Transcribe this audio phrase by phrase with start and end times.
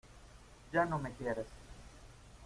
[0.73, 1.45] ¡ya no me quieres!